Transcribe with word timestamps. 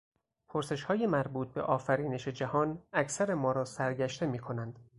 پرسشهای 0.47 1.07
مربوط 1.07 1.47
به 1.53 1.61
آفرینش 1.61 2.27
جهان 2.27 2.83
اکثر 2.93 3.33
ما 3.33 3.51
را 3.51 3.65
سرگشته 3.65 4.25
میکنند. 4.25 4.79